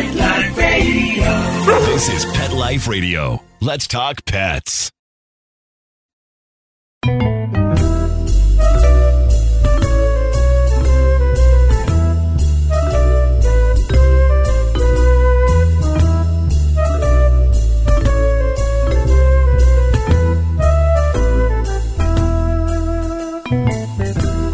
[0.00, 1.24] Life Radio.
[1.84, 3.42] This is Pet Life Radio.
[3.60, 4.90] Let's talk pets.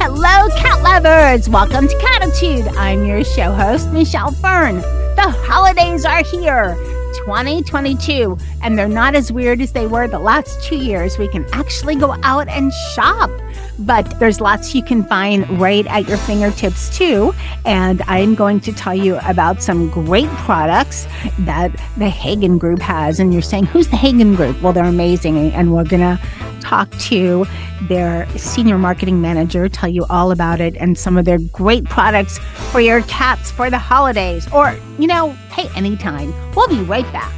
[0.01, 1.49] Hello, cat lovers!
[1.49, 2.77] Welcome to Catitude.
[2.77, 4.83] I'm your show host, Michelle Fern.
[5.17, 6.77] The holidays are here,
[7.25, 11.17] 2022, and they're not as weird as they were the last two years.
[11.17, 13.31] We can actually go out and shop,
[13.79, 17.35] but there's lots you can find right at your fingertips, too.
[17.65, 21.07] And I'm going to tell you about some great products
[21.41, 23.21] that the Hagen Group has.
[23.21, 24.61] And you're saying, who's the Hagen Group?
[24.63, 26.21] Well, they're amazing, and we're going to
[26.61, 27.47] talk to
[27.83, 32.39] their senior marketing manager, tell you all about it and some of their great products
[32.73, 36.35] for your cats for the holidays or, you know, hey, anytime.
[36.55, 37.33] We'll be right back.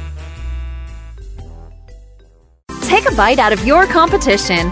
[2.83, 4.71] Take a bite out of your competition.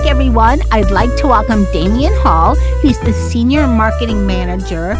[0.00, 0.60] back, everyone.
[0.70, 2.54] I'd like to welcome Damian Hall.
[2.80, 4.92] He's the senior marketing manager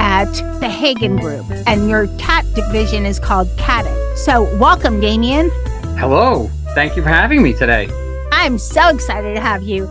[0.00, 4.16] at the Hagen Group, and your cat division is called Catit.
[4.16, 5.50] So, welcome, Damian.
[5.98, 6.48] Hello.
[6.74, 7.88] Thank you for having me today.
[8.32, 9.86] I'm so excited to have you.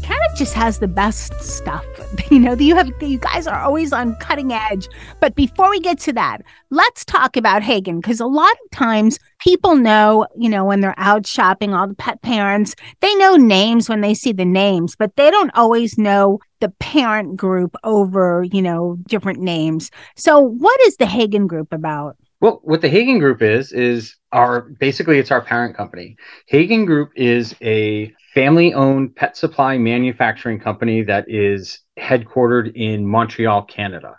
[0.00, 1.84] Catit just has the best stuff.
[2.30, 4.88] You know, you have you guys are always on cutting edge.
[5.20, 6.38] But before we get to that,
[6.70, 10.98] let's talk about Hagen because a lot of times people know, you know, when they're
[10.98, 15.14] out shopping, all the pet parents, they know names when they see the names, but
[15.16, 19.90] they don't always know the parent group over, you know, different names.
[20.16, 22.16] So, what is the Hagen group about?
[22.40, 26.16] Well, what the Hagen Group is is our basically it's our parent company.
[26.46, 34.16] Hagen Group is a family-owned pet supply manufacturing company that is headquartered in Montreal, Canada.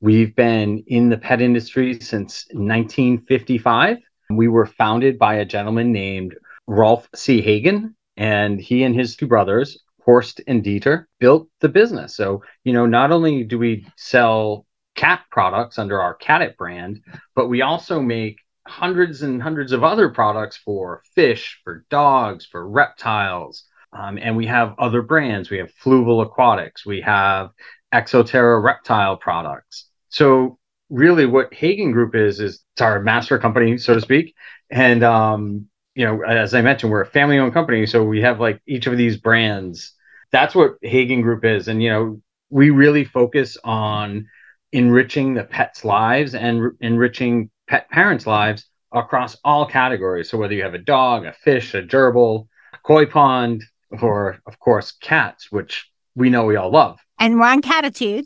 [0.00, 3.98] We've been in the pet industry since 1955.
[4.30, 6.36] We were founded by a gentleman named
[6.68, 7.42] Rolf C.
[7.42, 12.14] Hagen, and he and his two brothers, Horst and Dieter, built the business.
[12.14, 17.02] So, you know, not only do we sell cat products under our Catit brand,
[17.34, 22.68] but we also make hundreds and hundreds of other products for fish, for dogs, for
[22.68, 23.64] reptiles.
[23.92, 25.50] Um, and we have other brands.
[25.50, 26.84] We have Fluval Aquatics.
[26.84, 27.50] We have
[27.94, 29.88] Exo Terra reptile products.
[30.08, 30.58] So
[30.90, 34.34] really what Hagen Group is, is it's our master company, so to speak.
[34.70, 37.86] And, um, you know, as I mentioned, we're a family owned company.
[37.86, 39.94] So we have like each of these brands.
[40.30, 41.68] That's what Hagen Group is.
[41.68, 44.26] And, you know, we really focus on
[44.72, 50.30] enriching the pets' lives and enriching pet parents' lives across all categories.
[50.30, 53.64] So whether you have a dog, a fish, a gerbil, a koi pond,
[54.02, 56.98] or of course cats, which we know we all love.
[57.18, 58.24] and we're on Catitude.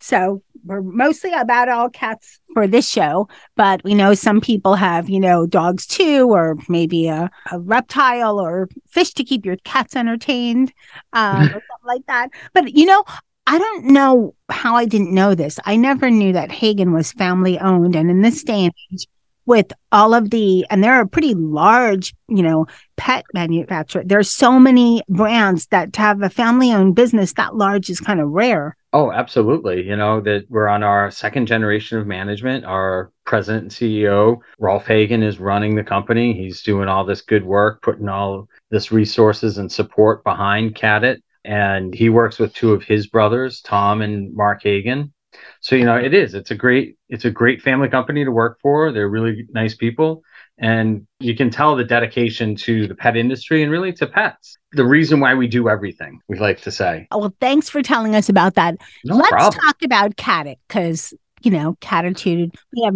[0.00, 5.08] So we're mostly about all cats for this show, but we know some people have,
[5.08, 9.96] you know, dogs too, or maybe a, a reptile or fish to keep your cats
[9.96, 10.72] entertained,
[11.12, 12.30] um, or something like that.
[12.52, 13.04] But, you know,
[13.46, 15.58] I don't know how I didn't know this.
[15.64, 17.96] I never knew that Hagen was family owned.
[17.96, 19.06] And in this day and age,
[19.46, 22.66] with all of the, and they're a pretty large, you know,
[22.96, 24.02] pet manufacturer.
[24.04, 28.20] There's so many brands that to have a family owned business that large is kind
[28.20, 28.76] of rare.
[28.92, 29.86] Oh, absolutely.
[29.86, 32.64] You know, that we're on our second generation of management.
[32.64, 36.34] Our president and CEO, Rolf Hagen, is running the company.
[36.34, 41.20] He's doing all this good work, putting all this resources and support behind Catit.
[41.44, 45.12] And he works with two of his brothers, Tom and Mark Hagen.
[45.60, 46.34] So, you know, it is.
[46.34, 48.92] It's a great, it's a great family company to work for.
[48.92, 50.22] They're really nice people.
[50.58, 54.56] And you can tell the dedication to the pet industry and really to pets.
[54.72, 57.08] The reason why we do everything, we like to say.
[57.10, 58.76] Oh, well, thanks for telling us about that.
[59.04, 59.60] No Let's problem.
[59.60, 62.54] talk about Catit because you know, catitude.
[62.74, 62.94] We have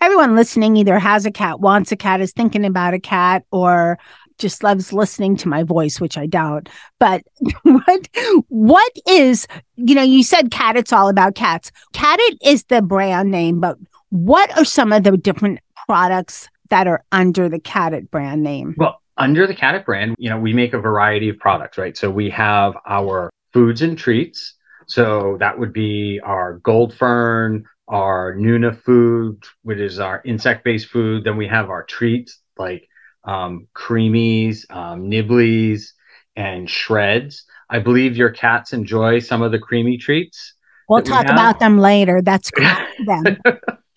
[0.00, 3.98] everyone listening either has a cat, wants a cat, is thinking about a cat, or
[4.38, 6.68] just loves listening to my voice, which I doubt.
[6.98, 7.22] But
[7.62, 8.08] what
[8.48, 9.46] what is,
[9.76, 11.70] you know, you said cat, it's all about cats.
[11.92, 13.76] Catit is the brand name, but
[14.10, 18.74] what are some of the different products that are under the Catit brand name?
[18.76, 21.96] Well, under the Catit brand, you know, we make a variety of products, right?
[21.96, 24.54] So we have our foods and treats.
[24.86, 30.88] So that would be our gold fern, our Nuna food, which is our insect based
[30.88, 31.24] food.
[31.24, 32.88] Then we have our treats like
[33.24, 35.92] um, creamies, um, nibblies,
[36.36, 37.44] and shreds.
[37.70, 40.54] I believe your cats enjoy some of the creamy treats.
[40.88, 42.22] We'll that we talk about them later.
[42.22, 42.50] That's
[43.06, 43.38] them.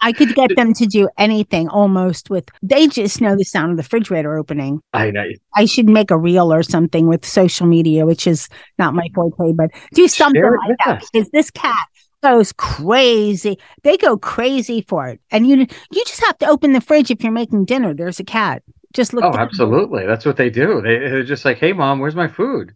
[0.01, 3.77] I could get them to do anything almost with they just know the sound of
[3.77, 4.81] the refrigerator opening.
[4.94, 5.25] I know.
[5.56, 9.53] I should make a reel or something with social media, which is not my forte,
[9.53, 11.09] but do something Share like that us.
[11.12, 11.88] because this cat
[12.24, 13.59] goes crazy.
[13.83, 17.24] They go crazy for it, and you you just have to open the fridge if
[17.24, 17.94] you're making dinner.
[17.94, 18.63] There's a cat.
[18.93, 19.23] Just look.
[19.23, 19.41] Oh, down.
[19.41, 20.05] absolutely.
[20.05, 20.81] That's what they do.
[20.81, 22.75] They, they're just like, "Hey, mom, where's my food?"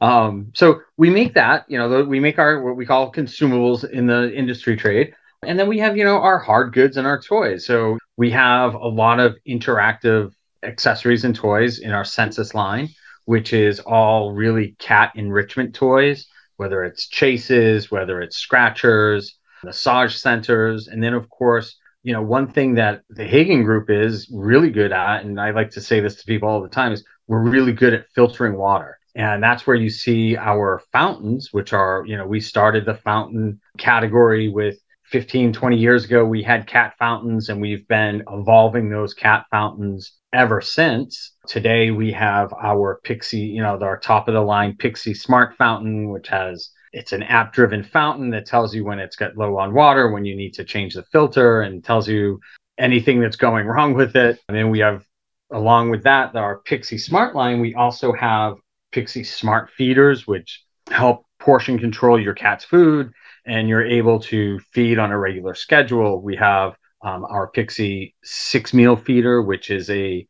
[0.00, 1.64] Um, so we make that.
[1.68, 5.68] You know, we make our what we call consumables in the industry trade, and then
[5.68, 7.66] we have you know our hard goods and our toys.
[7.66, 12.88] So we have a lot of interactive accessories and toys in our Senses line,
[13.26, 20.88] which is all really cat enrichment toys, whether it's chases, whether it's scratchers, massage centers,
[20.88, 24.92] and then of course you know, one thing that the Hagen Group is really good
[24.92, 27.72] at, and I like to say this to people all the time, is we're really
[27.72, 28.98] good at filtering water.
[29.16, 33.60] And that's where you see our fountains, which are, you know, we started the fountain
[33.78, 36.24] category with 15, 20 years ago.
[36.26, 41.32] We had cat fountains and we've been evolving those cat fountains ever since.
[41.46, 46.10] Today we have our Pixi, you know, our top of the line Pixi Smart Fountain,
[46.10, 49.74] which has it's an app driven fountain that tells you when it's got low on
[49.74, 52.40] water, when you need to change the filter, and tells you
[52.78, 54.40] anything that's going wrong with it.
[54.48, 55.04] And then we have,
[55.52, 58.58] along with that, our Pixi Smart line, we also have
[58.92, 63.12] Pixi Smart Feeders, which help portion control your cat's food
[63.44, 66.22] and you're able to feed on a regular schedule.
[66.22, 70.26] We have um, our Pixi Six Meal Feeder, which is a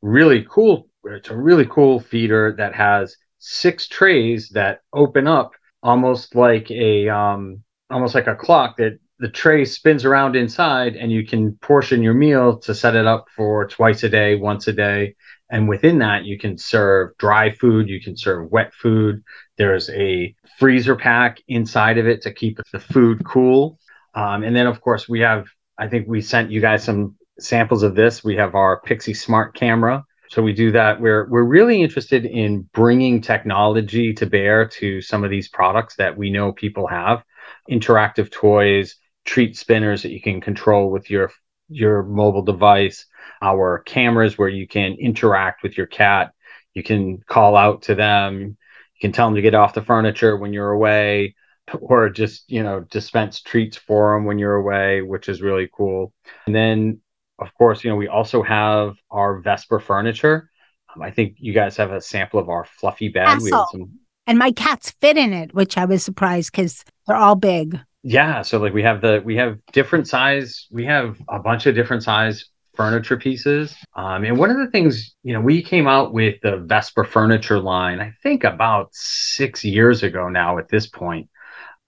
[0.00, 5.52] really cool, it's a really cool feeder that has six trays that open up
[5.86, 11.10] almost like a um, almost like a clock that the tray spins around inside and
[11.10, 14.72] you can portion your meal to set it up for twice a day, once a
[14.72, 15.14] day.
[15.48, 19.22] And within that, you can serve dry food, you can serve wet food.
[19.56, 23.78] There's a freezer pack inside of it to keep the food cool.
[24.14, 25.46] Um, and then, of course, we have,
[25.78, 28.24] I think we sent you guys some samples of this.
[28.24, 30.04] We have our Pixi Smart camera.
[30.28, 31.00] So we do that.
[31.00, 36.16] We're we're really interested in bringing technology to bear to some of these products that
[36.16, 37.22] we know people have,
[37.70, 41.30] interactive toys, treat spinners that you can control with your
[41.68, 43.06] your mobile device,
[43.42, 46.32] our cameras where you can interact with your cat.
[46.74, 48.40] You can call out to them.
[48.40, 51.34] You can tell them to get off the furniture when you're away,
[51.80, 56.12] or just you know dispense treats for them when you're away, which is really cool.
[56.46, 57.00] And then
[57.38, 60.50] of course, you know, we also have our Vesper furniture.
[60.94, 63.40] Um, I think you guys have a sample of our fluffy bed.
[63.40, 67.78] Some, And my cats fit in it, which I was surprised because they're all big.
[68.02, 68.42] yeah.
[68.42, 70.66] So like we have the we have different size.
[70.70, 72.44] We have a bunch of different size
[72.74, 73.74] furniture pieces.
[73.94, 77.58] Um, and one of the things, you know, we came out with the Vesper furniture
[77.58, 78.00] line.
[78.00, 80.58] I think about six years ago now.
[80.58, 81.28] At this point,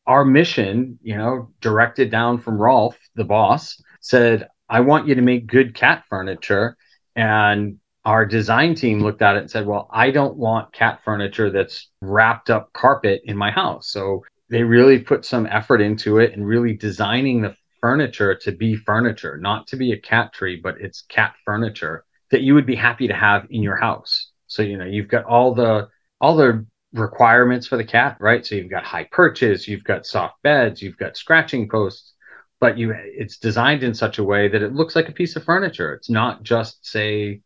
[0.06, 5.22] our mission, you know, directed down from Rolf, the boss, said, I want you to
[5.22, 6.76] make good cat furniture.
[7.16, 11.50] And our design team looked at it and said, Well, I don't want cat furniture
[11.50, 13.90] that's wrapped up carpet in my house.
[13.90, 18.76] So they really put some effort into it and really designing the furniture to be
[18.76, 22.74] furniture, not to be a cat tree, but it's cat furniture that you would be
[22.74, 24.30] happy to have in your house.
[24.46, 25.88] So, you know, you've got all the
[26.20, 28.44] all the requirements for the cat, right?
[28.44, 32.14] So you've got high perches, you've got soft beds, you've got scratching posts,
[32.60, 35.44] but you it's designed in such a way that it looks like a piece of
[35.44, 35.94] furniture.
[35.94, 37.40] It's not just say,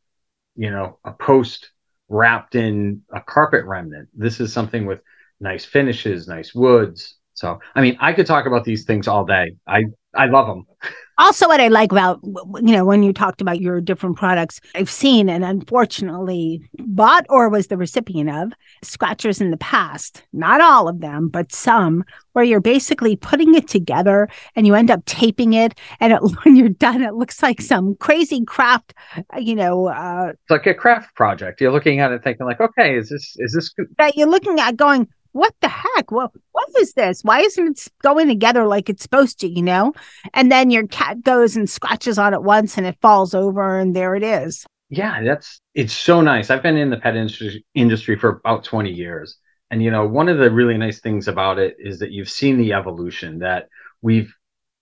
[0.57, 1.71] you know, a post
[2.09, 4.09] wrapped in a carpet remnant.
[4.15, 5.01] This is something with
[5.41, 7.17] nice finishes, nice woods.
[7.35, 9.57] So, I mean, I could talk about these things all day.
[9.67, 10.67] I I love them.
[11.19, 14.91] Also, what I like about, you know, when you talked about your different products, I've
[14.91, 18.53] seen and unfortunately bought or was the recipient of
[18.83, 20.25] scratchers in the past.
[20.33, 24.91] Not all of them, but some, where you're basically putting it together and you end
[24.91, 25.79] up taping it.
[26.01, 30.33] And it, when you're done, it looks like some crazy craft, uh, you know, uh,
[30.33, 31.61] It's like a craft project.
[31.61, 34.77] You're looking at it thinking like, okay, is this is this that you're looking at
[34.77, 36.11] going, what the heck?
[36.11, 37.23] Well, what is this?
[37.23, 39.93] Why isn't it going together like it's supposed to, you know?
[40.35, 43.97] And then your cat goes and scratches on it once and it falls over and
[43.97, 44.65] there it is.
[44.91, 46.51] Yeah, that's it's so nice.
[46.51, 49.39] I've been in the pet industry industry for about 20 years.
[49.71, 52.59] And you know, one of the really nice things about it is that you've seen
[52.59, 53.69] the evolution that
[54.03, 54.35] we've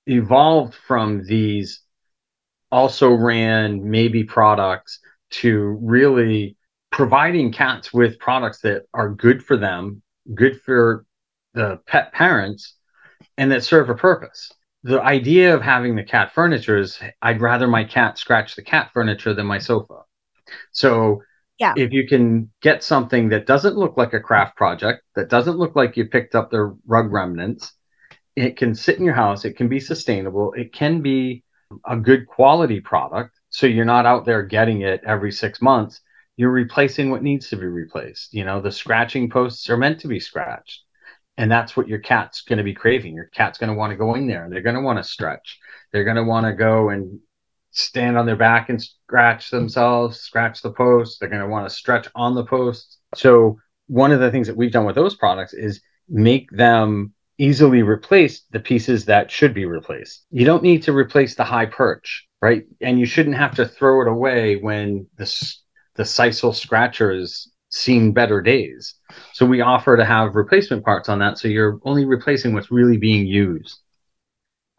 [0.06, 1.82] evolved from these
[2.72, 4.98] also ran maybe products
[5.30, 6.56] to really
[6.90, 10.02] providing cats with products that are good for them,
[10.34, 11.04] good for
[11.54, 12.76] the pet parents,
[13.36, 14.52] and that serve a purpose.
[14.82, 18.90] The idea of having the cat furniture is I'd rather my cat scratch the cat
[18.92, 20.02] furniture than my sofa.
[20.72, 21.22] So
[21.58, 21.74] Yeah.
[21.76, 25.76] if you can get something that doesn't look like a craft project, that doesn't look
[25.76, 27.74] like you picked up the rug remnants,
[28.36, 31.44] it can sit in your house, it can be sustainable, it can be
[31.86, 33.38] a good quality product.
[33.50, 36.00] So you're not out there getting it every six months.
[36.40, 38.32] You're replacing what needs to be replaced.
[38.32, 40.84] You know, the scratching posts are meant to be scratched.
[41.36, 43.14] And that's what your cat's going to be craving.
[43.14, 45.58] Your cat's going to want to go in there they're going to want to stretch.
[45.92, 47.20] They're going to want to go and
[47.72, 51.20] stand on their back and scratch themselves, scratch the post.
[51.20, 52.96] They're going to want to stretch on the post.
[53.14, 57.82] So, one of the things that we've done with those products is make them easily
[57.82, 60.24] replace the pieces that should be replaced.
[60.30, 62.64] You don't need to replace the high perch, right?
[62.80, 65.26] And you shouldn't have to throw it away when the
[66.00, 68.94] the sisal scratchers seen better days.
[69.34, 72.96] So we offer to have replacement parts on that so you're only replacing what's really
[72.96, 73.80] being used.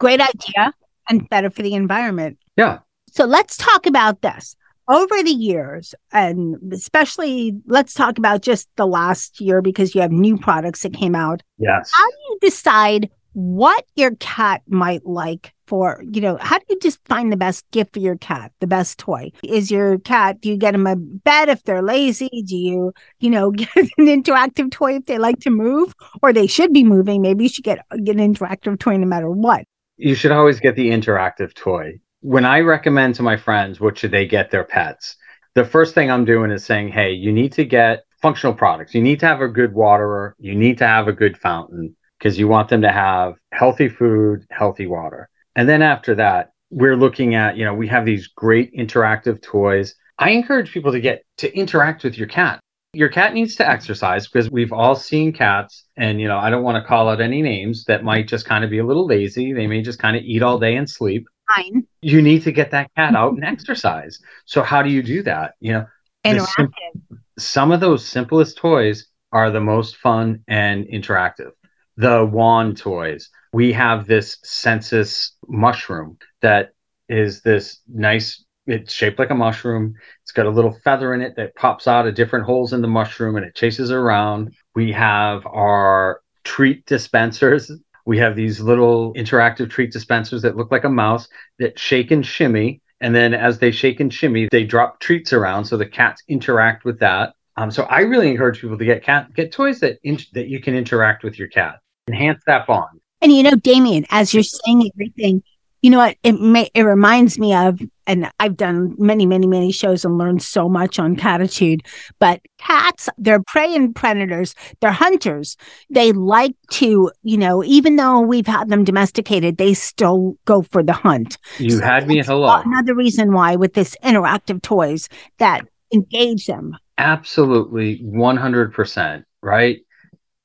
[0.00, 0.74] Great idea
[1.08, 2.38] and better for the environment.
[2.56, 2.80] Yeah.
[3.12, 4.56] So let's talk about this.
[4.88, 10.10] Over the years, and especially let's talk about just the last year because you have
[10.10, 11.40] new products that came out.
[11.56, 11.88] Yes.
[11.94, 16.78] How do you decide what your cat might like for, you know, how do you
[16.80, 19.32] just find the best gift for your cat, the best toy?
[19.42, 22.28] Is your cat, do you get them a bed if they're lazy?
[22.46, 26.46] Do you, you know, get an interactive toy if they like to move or they
[26.46, 27.22] should be moving?
[27.22, 29.64] Maybe you should get, get an interactive toy no matter what.
[29.96, 31.98] You should always get the interactive toy.
[32.20, 35.16] When I recommend to my friends what should they get their pets,
[35.54, 38.94] the first thing I'm doing is saying, hey, you need to get functional products.
[38.94, 40.36] You need to have a good waterer.
[40.38, 44.44] You need to have a good fountain because you want them to have healthy food,
[44.50, 45.30] healthy water.
[45.56, 49.94] And then after that, we're looking at, you know, we have these great interactive toys.
[50.18, 52.60] I encourage people to get to interact with your cat.
[52.94, 56.62] Your cat needs to exercise because we've all seen cats, and you know, I don't
[56.62, 59.54] want to call out any names that might just kind of be a little lazy.
[59.54, 61.26] They may just kind of eat all day and sleep.
[61.56, 61.86] Fine.
[62.02, 64.18] You need to get that cat out and exercise.
[64.44, 65.54] So how do you do that?
[65.60, 65.86] You know,
[66.24, 66.48] Interactive.
[66.56, 71.52] sim- some of those simplest toys are the most fun and interactive.
[71.96, 73.30] The wand toys.
[73.52, 76.70] We have this Senses mushroom that
[77.08, 79.94] is this nice, it's shaped like a mushroom.
[80.22, 82.88] It's got a little feather in it that pops out of different holes in the
[82.88, 84.54] mushroom and it chases around.
[84.74, 87.70] We have our treat dispensers.
[88.06, 91.28] We have these little interactive treat dispensers that look like a mouse
[91.58, 92.80] that shake and shimmy.
[93.00, 96.84] And then as they shake and shimmy, they drop treats around so the cats interact
[96.84, 97.34] with that.
[97.56, 100.60] Um, so I really encourage people to get cat get toys that in, that you
[100.60, 103.01] can interact with your cat, enhance that bond.
[103.22, 105.42] And you know, Damien, as you're saying everything,
[105.80, 106.16] you know what?
[106.22, 110.42] It may it reminds me of, and I've done many, many, many shows and learned
[110.42, 111.80] so much on catitude.
[112.20, 114.54] But cats, they're prey and predators.
[114.80, 115.56] They're hunters.
[115.90, 120.82] They like to, you know, even though we've had them domesticated, they still go for
[120.84, 121.36] the hunt.
[121.58, 122.62] You So had me at hello.
[122.64, 126.76] Another reason why with this interactive toys that engage them.
[126.98, 129.80] Absolutely 100%, right?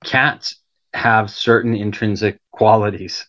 [0.04, 0.60] Cats
[0.98, 3.28] have certain intrinsic qualities.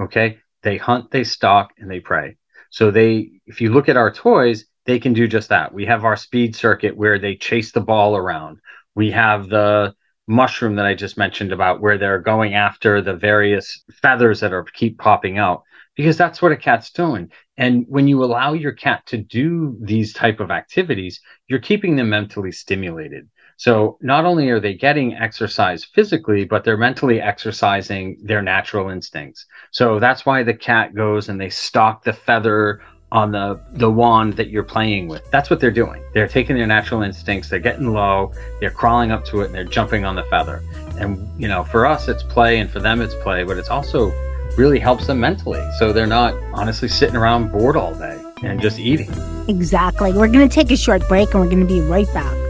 [0.00, 0.38] Okay.
[0.62, 2.36] They hunt, they stalk, and they prey.
[2.70, 5.72] So they, if you look at our toys, they can do just that.
[5.72, 8.58] We have our speed circuit where they chase the ball around.
[8.94, 9.94] We have the
[10.26, 14.64] mushroom that I just mentioned about where they're going after the various feathers that are
[14.64, 15.62] keep popping out
[15.96, 17.30] because that's what a cat's doing.
[17.56, 22.10] And when you allow your cat to do these type of activities, you're keeping them
[22.10, 23.28] mentally stimulated.
[23.60, 29.44] So not only are they getting exercise physically, but they're mentally exercising their natural instincts.
[29.70, 32.80] So that's why the cat goes and they stalk the feather
[33.12, 35.30] on the the wand that you're playing with.
[35.30, 36.02] That's what they're doing.
[36.14, 39.64] They're taking their natural instincts, they're getting low, they're crawling up to it and they're
[39.64, 40.62] jumping on the feather.
[40.98, 44.10] And you know, for us it's play and for them it's play, but it's also
[44.56, 45.60] really helps them mentally.
[45.78, 49.10] So they're not honestly sitting around bored all day and just eating.
[49.48, 50.14] Exactly.
[50.14, 52.49] We're going to take a short break and we're going to be right back.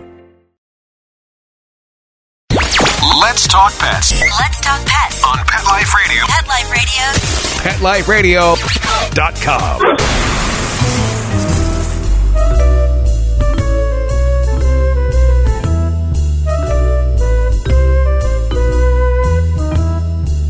[3.41, 5.23] Let's talk pets Let's talk pets.
[5.25, 6.21] on Pet Life Radio.
[6.27, 6.47] Pet
[7.81, 8.53] Life Radio.
[8.53, 9.81] PetLifeRadio.com.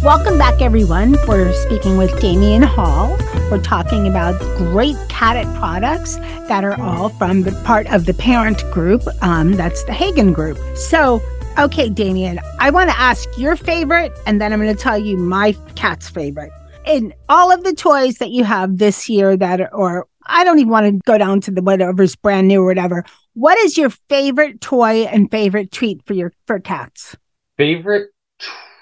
[0.03, 1.15] Welcome back, everyone.
[1.29, 3.15] We're speaking with Damian Hall.
[3.49, 6.17] We're talking about great Catit products
[6.49, 9.03] that are all from the part of the parent group.
[9.21, 10.57] Um, that's the Hagen Group.
[10.75, 11.21] So,
[11.61, 15.15] okay, Damian, I want to ask your favorite, and then I'm going to tell you
[15.15, 16.51] my cat's favorite.
[16.87, 20.57] In all of the toys that you have this year, that are, or I don't
[20.57, 23.05] even want to go down to the whatever's brand new or whatever.
[23.35, 27.15] What is your favorite toy and favorite treat for your for cats?
[27.57, 28.09] Favorite?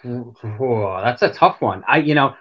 [0.03, 1.83] Whoa, that's a tough one.
[1.85, 2.35] I, you know,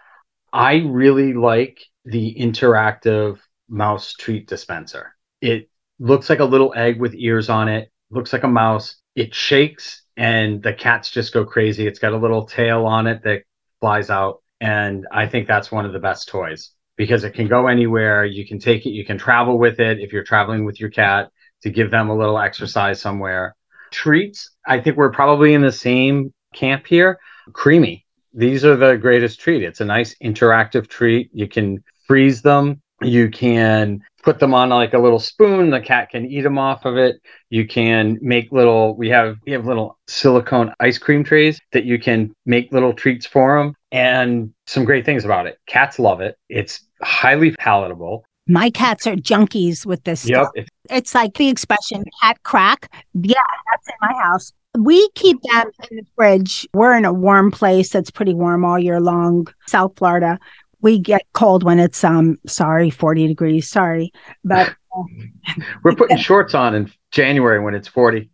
[0.52, 5.16] I really like the interactive mouse treat dispenser.
[5.40, 5.68] It
[5.98, 8.94] looks like a little egg with ears on it, looks like a mouse.
[9.16, 11.86] It shakes and the cats just go crazy.
[11.86, 13.44] It's got a little tail on it that
[13.80, 14.42] flies out.
[14.60, 18.24] And I think that's one of the best toys because it can go anywhere.
[18.24, 21.30] You can take it, you can travel with it if you're traveling with your cat
[21.62, 23.54] to give them a little exercise somewhere.
[23.92, 27.20] Treats, I think we're probably in the same camp here.
[27.52, 28.04] Creamy.
[28.34, 29.62] These are the greatest treat.
[29.62, 31.30] It's a nice interactive treat.
[31.32, 32.82] You can freeze them.
[33.02, 35.70] You can put them on like a little spoon.
[35.70, 37.16] The cat can eat them off of it.
[37.50, 38.96] You can make little.
[38.96, 43.26] We have we have little silicone ice cream trays that you can make little treats
[43.26, 43.74] for them.
[43.92, 45.58] And some great things about it.
[45.66, 46.36] Cats love it.
[46.48, 48.24] It's highly palatable.
[48.48, 50.48] My cats are junkies with this Yep.
[50.54, 50.66] stuff.
[50.90, 52.90] It's like the expression cat crack.
[53.14, 53.34] Yeah,
[53.70, 54.52] that's in my house.
[54.78, 56.66] We keep them in the fridge.
[56.74, 60.38] We're in a warm place that's pretty warm all year long, South Florida.
[60.80, 64.12] We get cold when it's um sorry, 40 degrees, sorry.
[64.44, 64.74] But
[65.84, 68.30] We're putting shorts on in January when it's 40.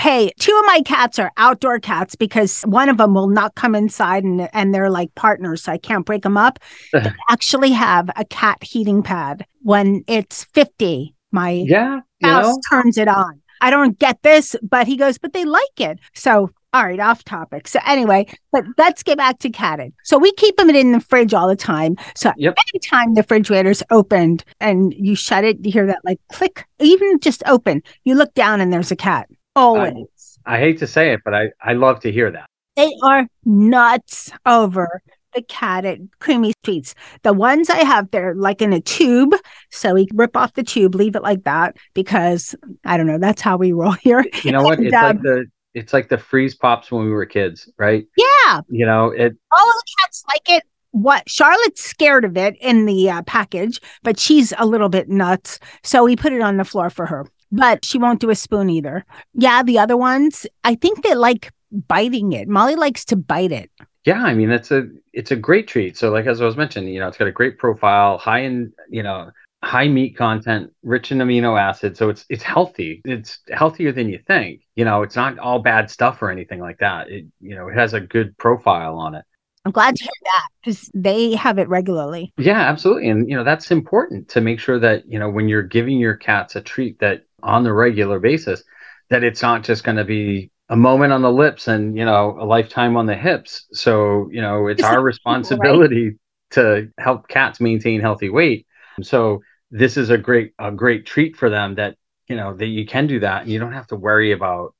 [0.00, 3.74] hey, two of my cats are outdoor cats because one of them will not come
[3.74, 6.58] inside and and they're like partners, so I can't break them up.
[6.92, 11.14] They actually have a cat heating pad when it's 50.
[11.30, 12.00] My Yeah.
[12.22, 12.60] House know?
[12.70, 13.40] turns it on.
[13.60, 15.98] I don't get this, but he goes, but they like it.
[16.14, 17.68] So, all right, off topic.
[17.68, 19.92] So, anyway, but let's get back to Catit.
[20.04, 21.96] So, we keep them in the fridge all the time.
[22.14, 22.56] So, Yep.
[22.74, 27.42] anytime the refrigerator's opened and you shut it, you hear that like click, even just
[27.46, 29.28] open, you look down and there's a cat.
[29.54, 30.38] Always.
[30.46, 32.46] I hate to say it, but I, I love to hear that.
[32.76, 35.02] They are nuts over
[35.34, 36.94] the Catit creamy treats.
[37.22, 39.34] The ones I have, they're like in a tube.
[39.70, 42.54] So we rip off the tube, leave it like that because
[42.84, 43.18] I don't know.
[43.18, 44.24] That's how we roll here.
[44.42, 44.78] You know what?
[44.78, 48.06] And, It's like um, the it's like the freeze pops when we were kids, right?
[48.16, 48.60] Yeah.
[48.68, 50.64] You know, it All of the cats like it.
[50.90, 55.58] What Charlotte's scared of it in the uh, package, but she's a little bit nuts.
[55.82, 58.68] So we put it on the floor for her, but she won't do a spoon
[58.68, 59.04] either.
[59.34, 59.62] Yeah.
[59.62, 61.50] The other ones, I think they like
[61.88, 62.48] biting it.
[62.48, 63.70] Molly likes to bite it.
[64.04, 65.96] yeah, I mean it's a it's a great treat.
[65.96, 68.72] So like as I was mentioning, you know, it's got a great profile, high in,
[68.90, 69.30] you know,
[69.62, 71.98] high meat content, rich in amino acids.
[71.98, 73.00] So it's it's healthy.
[73.04, 74.62] It's healthier than you think.
[74.74, 77.10] You know, it's not all bad stuff or anything like that.
[77.10, 79.24] It you know, it has a good profile on it.
[79.64, 82.32] I'm glad to hear that because they have it regularly.
[82.36, 83.08] Yeah, absolutely.
[83.08, 86.16] And you know, that's important to make sure that, you know, when you're giving your
[86.16, 88.64] cats a treat that on the regular basis,
[89.10, 92.36] that it's not just going to be a moment on the lips and, you know,
[92.40, 93.66] a lifetime on the hips.
[93.72, 96.18] So, you know, it's our responsibility
[96.52, 98.66] to help cats maintain healthy weight.
[99.02, 101.96] So, this is a great a great treat for them that,
[102.28, 104.74] you know, that you can do that and you don't have to worry about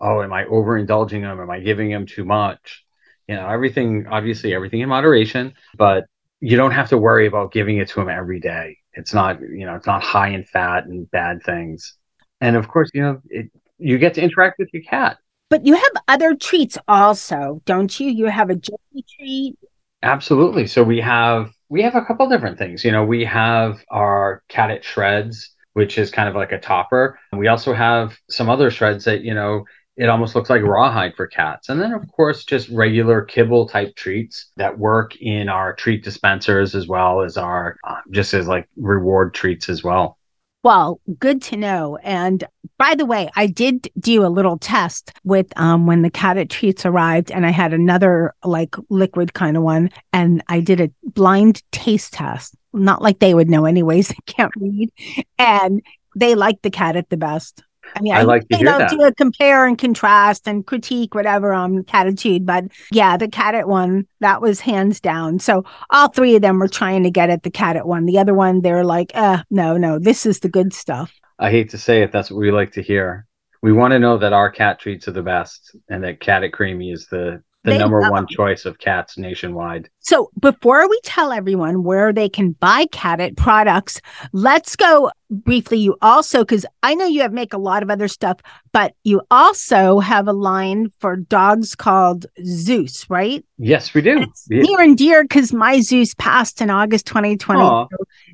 [0.00, 1.40] oh, am I overindulging them?
[1.40, 2.84] Am I giving them too much?
[3.26, 6.04] You know, everything obviously everything in moderation, but
[6.40, 8.78] you don't have to worry about giving it to them every day.
[8.92, 11.94] It's not, you know, it's not high in fat and bad things.
[12.40, 15.18] And of course, you know, it, you get to interact with your cat.
[15.50, 18.08] But you have other treats also, don't you?
[18.10, 19.58] You have a jerky treat.
[20.02, 20.66] Absolutely.
[20.66, 22.84] So we have we have a couple different things.
[22.84, 27.18] You know, we have our Catit shreds, which is kind of like a topper.
[27.32, 29.64] We also have some other shreds that, you know,
[29.96, 31.68] it almost looks like rawhide for cats.
[31.68, 36.74] And then, of course, just regular kibble type treats that work in our treat dispensers
[36.76, 40.17] as well as our uh, just as like reward treats as well.
[40.64, 41.98] Well, good to know.
[42.02, 42.44] And
[42.78, 46.84] by the way, I did do a little test with um when the cat treats
[46.84, 51.62] arrived and I had another like liquid kind of one and I did a blind
[51.70, 52.54] taste test.
[52.72, 54.90] Not like they would know anyways, they can't read.
[55.38, 55.82] And
[56.16, 57.62] they liked the Catit the best.
[57.96, 58.90] I mean, I like to you hear know, that.
[58.90, 64.06] do a compare and contrast and critique whatever on Catitude, but yeah, the Catit one
[64.20, 65.38] that was hands down.
[65.38, 68.04] So all three of them were trying to get at the Catit one.
[68.06, 71.12] The other one, they're like, uh, no, no, this is the good stuff.
[71.38, 73.26] I hate to say it, that's what we like to hear.
[73.62, 76.92] We want to know that our cat treats are the best and that Catit Creamy
[76.92, 78.10] is the, the They number know.
[78.10, 79.90] one choice of cats nationwide.
[79.98, 84.00] So before we tell everyone where they can buy Catit products,
[84.32, 85.78] let's go briefly.
[85.78, 88.40] You also, because I know you have make a lot of other stuff,
[88.72, 93.44] but you also have a line for dogs called Zeus, right?
[93.58, 94.20] Yes, we do.
[94.20, 97.60] It's near and dear because my Zeus passed in August 2020.
[97.60, 97.86] Aw,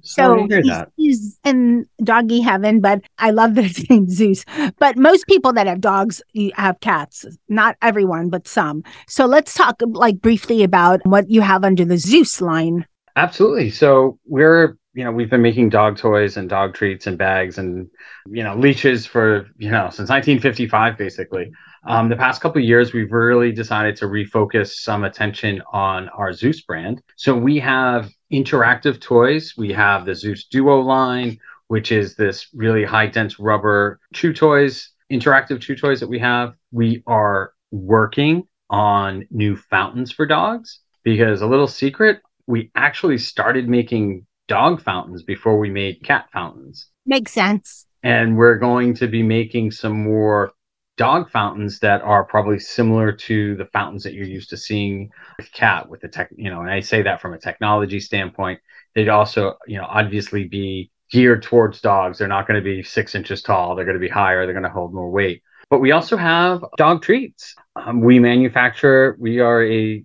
[0.03, 4.45] so he's, he's in doggy heaven, but I love that his name's Zeus.
[4.79, 6.23] But most people that have dogs
[6.55, 7.25] have cats.
[7.49, 8.85] Not everyone, but some.
[9.09, 12.87] So let's talk like briefly about what you have under the Zeus line.
[13.17, 13.71] Absolutely.
[13.71, 17.91] So we're, you know, we've been making dog toys and dog treats and bags and,
[18.27, 21.51] you know, leashes for, you know, since 1955, basically.
[21.87, 26.61] Um, the past couple years, we've really decided to refocus some attention on our Zeus
[26.63, 27.03] brand.
[27.17, 29.55] So we have interactive toys.
[29.59, 34.93] We have the Zeus Duo line, which is this really high dense rubber chew toys,
[35.11, 36.55] interactive chew toys that we have.
[36.71, 43.69] We are working on new fountains for dogs because a little secret, we actually started
[43.69, 46.89] making dog fountains before we made cat fountains.
[47.07, 47.87] Makes sense.
[48.03, 50.53] And we're going to be making some more
[50.97, 55.51] dog fountains that are probably similar to the fountains that you're used to seeing with
[55.53, 58.61] cat with the tech, you know, and I say that from a technology standpoint.
[58.95, 62.19] They'd also, you know, obviously be geared towards dogs.
[62.19, 63.75] They're not going to be six inches tall.
[63.75, 64.45] They're going to be higher.
[64.45, 65.43] They're going to hold more weight.
[65.69, 67.55] But we also have dog treats.
[67.75, 70.05] Um, we manufacture, we are a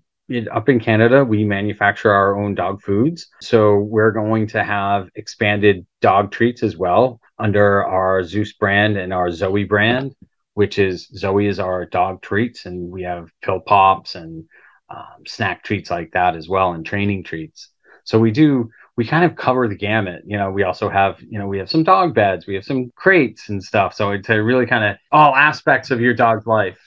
[0.51, 3.27] up in Canada, we manufacture our own dog foods.
[3.41, 9.13] So we're going to have expanded dog treats as well under our Zeus brand and
[9.13, 10.15] our Zoe brand,
[10.53, 14.45] which is Zoe is our dog treats, and we have pill pops and
[14.89, 17.69] um, snack treats like that as well, and training treats.
[18.03, 20.23] So we do we kind of cover the gamut.
[20.25, 22.91] You know, we also have you know we have some dog beds, we have some
[22.95, 23.93] crates and stuff.
[23.93, 26.77] So to really kind of all aspects of your dog's life.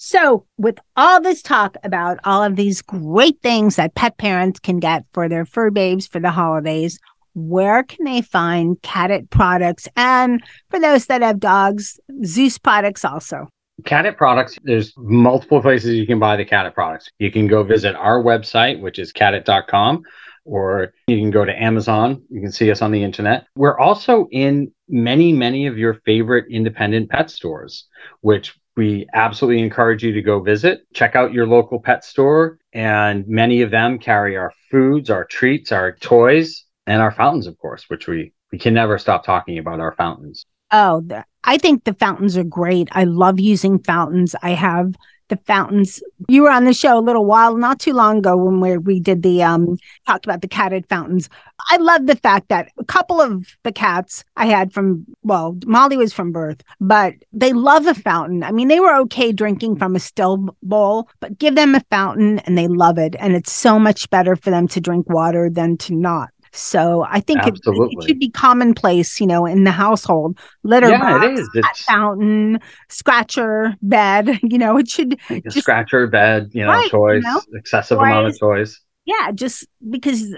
[0.00, 4.78] So, with all this talk about all of these great things that pet parents can
[4.78, 7.00] get for their fur babes for the holidays,
[7.34, 9.88] where can they find Catit products?
[9.96, 13.48] And for those that have dogs, Zeus products also.
[13.82, 17.10] Catit products, there's multiple places you can buy the Catit products.
[17.18, 20.02] You can go visit our website, which is catit.com,
[20.44, 22.22] or you can go to Amazon.
[22.30, 23.46] You can see us on the internet.
[23.56, 27.86] We're also in many, many of your favorite independent pet stores,
[28.20, 30.82] which we absolutely encourage you to go visit.
[30.94, 35.72] Check out your local pet store, and many of them carry our foods, our treats,
[35.72, 39.80] our toys, and our fountains, of course, which we we can never stop talking about
[39.80, 40.46] our fountains.
[40.70, 41.02] Oh,
[41.42, 42.88] I think the fountains are great.
[42.92, 44.36] I love using fountains.
[44.44, 44.94] I have
[45.28, 46.02] the fountains.
[46.28, 49.00] You were on the show a little while, not too long ago, when we we
[49.00, 51.28] did the um talked about the Catit fountains.
[51.70, 55.96] I love the fact that a couple of the cats I had from well, Molly
[55.96, 58.42] was from birth, but they love a fountain.
[58.42, 62.38] I mean, they were okay drinking from a still bowl, but give them a fountain
[62.40, 65.76] and they love it, and it's so much better for them to drink water than
[65.78, 66.30] to not.
[66.58, 70.38] So I think it, it should be commonplace, you know, in the household.
[70.64, 71.78] Litter Yeah, box, it is.
[71.86, 74.40] Fountain, scratcher, bed.
[74.42, 78.26] You know, it should just scratcher, bed, you know, Right, you toys, know, excessive amount
[78.28, 78.38] of toys.
[78.38, 78.80] toys.
[79.04, 80.36] yeah, just because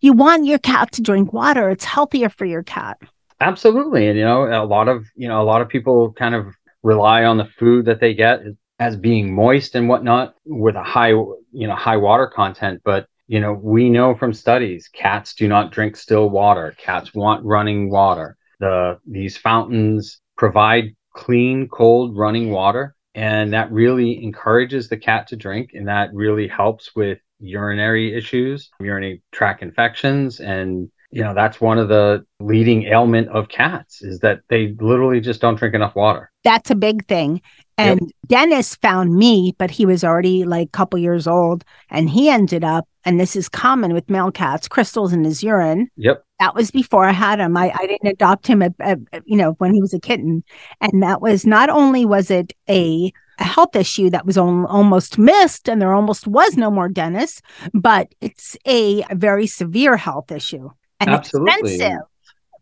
[0.00, 2.98] you want your cat to drink water, it's healthier for your cat.
[3.40, 4.06] Absolutely.
[4.08, 6.46] And you know, a lot of you know, a lot of people kind of
[6.82, 8.40] rely on the food that they get
[8.78, 12.80] as being moist and whatnot with a high, you know, high water content.
[12.84, 16.74] But you know, we know from studies cats do not drink still water.
[16.78, 18.36] Cats want running water.
[18.60, 22.94] The these fountains provide clean, cold running water.
[23.14, 28.70] And that really encourages the cat to drink, and that really helps with urinary issues,
[28.80, 34.18] urinary tract infections, and you know, that's one of the leading ailment of cats is
[34.18, 36.32] that they literally just don't drink enough water.
[36.42, 37.40] That's a big thing.
[37.78, 38.10] And yep.
[38.26, 41.64] Dennis found me, but he was already like a couple years old.
[41.88, 45.88] And he ended up, and this is common with male cats, crystals in his urine.
[45.96, 46.24] Yep.
[46.40, 47.56] That was before I had him.
[47.56, 50.42] I, I didn't adopt him, at, at, you know, when he was a kitten.
[50.80, 55.16] And that was not only was it a, a health issue that was on, almost
[55.16, 57.40] missed and there almost was no more Dennis,
[57.72, 61.74] but it's a very severe health issue and Absolutely.
[61.74, 62.02] expensive.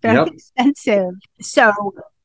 [0.02, 0.28] Very yep.
[0.28, 1.14] expensive.
[1.40, 1.72] So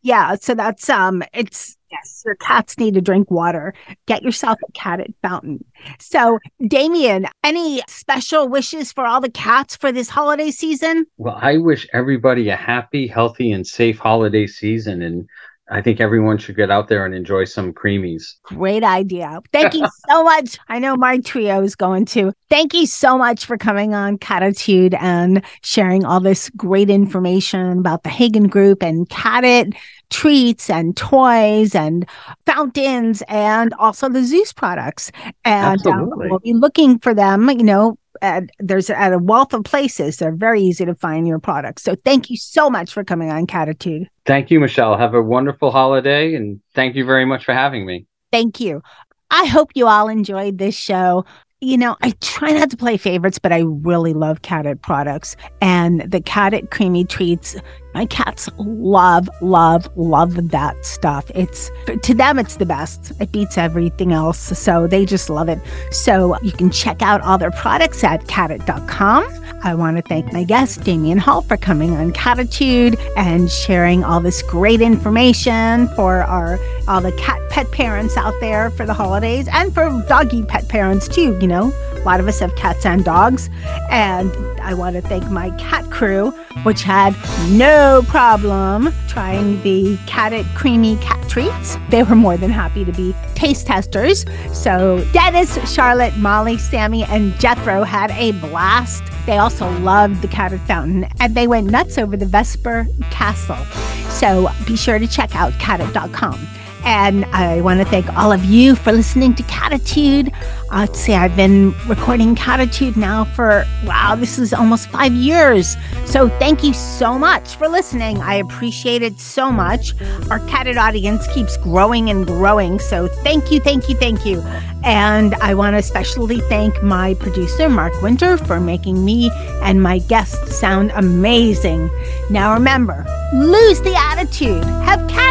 [0.01, 3.73] yeah, so that's um it's yes, your cats need to drink water.
[4.05, 5.63] Get yourself a Catit fountain.
[5.99, 11.05] So, Damien, any special wishes for all the cats for this holiday season?
[11.17, 15.27] Well, I wish everybody a happy, healthy, and safe holiday season and
[15.69, 18.35] I think everyone should get out there and enjoy some creamies.
[18.43, 19.41] Great idea.
[19.51, 20.57] Thank you so much.
[20.69, 22.31] I know my trio is going to.
[22.49, 28.03] Thank you so much for coming on Catitude and sharing all this great information about
[28.03, 29.75] the Hagen Group and Catit
[30.09, 32.07] treats and toys and
[32.45, 35.11] fountains and also the Zeus products.
[35.45, 39.63] And um, we'll be looking for them, you know, at, there's at a wealth of
[39.63, 40.17] places.
[40.17, 41.83] They're very easy to find your products.
[41.83, 44.07] So thank you so much for coming on Catitude.
[44.25, 44.97] Thank you, Michelle.
[44.97, 48.05] Have a wonderful holiday and thank you very much for having me.
[48.31, 48.81] Thank you.
[49.29, 51.25] I hope you all enjoyed this show.
[51.59, 56.01] You know, I try not to play favorites, but I really love Catit products and
[56.01, 57.55] the Catit creamy treats
[57.97, 61.31] my cats love, love, love that stuff.
[61.33, 61.71] It's
[62.03, 63.11] to them, it's the best.
[63.19, 64.37] It beats everything else.
[64.37, 65.59] So they just love it.
[65.89, 69.25] So you can check out all their products at catit.com.
[69.63, 74.19] I want to thank my guest, Damien Hall, for coming on Catitude and sharing all
[74.19, 79.47] this great information for our all the cat pet parents out there for the holidays
[79.51, 81.35] and for doggy pet parents too.
[81.41, 81.71] You know,
[82.07, 83.49] lot of us have cats and dogs.
[83.91, 86.31] And I want to thank my cat crew,
[86.63, 87.13] which had
[87.49, 91.77] no problem trying the Catit creamy cat treats.
[91.89, 94.25] They were more than happy to be taste testers.
[94.53, 99.03] So Dennis, Charlotte, Molly, Sammy, and Jethro had a blast.
[99.25, 103.63] They also loved the Catit Fountain and they went nuts over the Vesper Castle.
[104.09, 106.47] So be sure to check out catit.com.
[106.87, 110.33] And I want to thank all of you for listening to Catitude.
[110.71, 115.75] Uh, I'd say I've been recording Catitude now for, wow, this is almost five years.
[116.05, 118.21] So thank you so much for listening.
[118.21, 119.99] I appreciate it so much.
[120.31, 122.79] Our Catit audience keeps growing and growing.
[122.79, 124.41] So thank you, thank you, thank you.
[124.85, 129.29] And I want to especially thank my producer, Mark Winter, for making me
[129.61, 131.89] and my guests sound amazing.
[132.29, 135.05] Now remember, lose the attitude, have